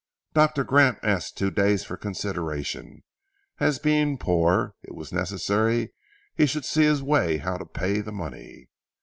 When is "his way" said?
6.85-7.37